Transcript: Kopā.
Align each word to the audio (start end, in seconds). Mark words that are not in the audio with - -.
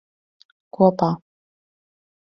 Kopā. 0.77 1.11